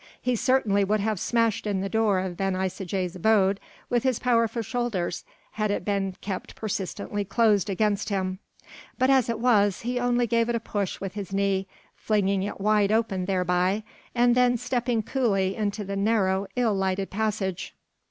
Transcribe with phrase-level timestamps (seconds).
[0.19, 4.63] He certainly would have smashed in the door of Ben Isaje's abode with his powerful
[4.63, 8.39] shoulders had it been kept persistently closed against him;
[8.97, 12.59] but as it was, he only gave it a push with his knee, flinging it
[12.59, 13.83] wide open thereby,
[14.15, 17.75] and then stepped coolly into the narrow ill lighted passage.